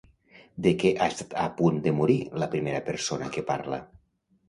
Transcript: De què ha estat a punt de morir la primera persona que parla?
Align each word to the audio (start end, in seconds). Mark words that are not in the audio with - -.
De 0.67 0.73
què 0.83 0.91
ha 1.01 1.09
estat 1.13 1.35
a 1.45 1.45
punt 1.61 1.79
de 1.85 1.95
morir 2.01 2.17
la 2.45 2.51
primera 2.57 2.83
persona 2.91 3.33
que 3.39 3.49
parla? 3.55 3.85